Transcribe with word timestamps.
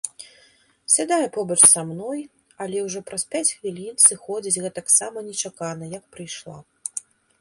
Сядае 0.93 1.27
побач 1.35 1.57
са 1.73 1.83
мной, 1.89 2.19
але 2.65 2.77
ўжо 2.87 2.99
праз 3.09 3.23
пяць 3.35 3.53
хвілін 3.57 3.95
сыходзіць 4.07 4.61
гэтаксама 4.67 5.17
нечакана, 5.29 5.85
як 5.99 6.03
прыйшла. 6.17 6.57